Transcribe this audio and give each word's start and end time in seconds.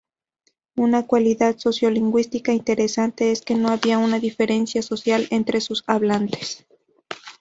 Una 0.75 1.05
cualidad 1.05 1.59
sociolingüística 1.59 2.51
interesante 2.53 3.31
es 3.31 3.43
que 3.43 3.53
no 3.53 3.69
había 3.69 3.99
una 3.99 4.17
diferenciación 4.17 4.81
social 4.97 5.27
entre 5.29 5.61
sus 5.61 5.83
hablantes. 5.85 6.65